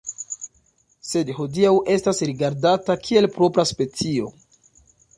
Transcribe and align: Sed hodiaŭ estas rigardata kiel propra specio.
Sed 1.09 1.29
hodiaŭ 1.41 1.75
estas 1.97 2.23
rigardata 2.31 2.99
kiel 3.07 3.31
propra 3.39 3.71
specio. 3.77 4.37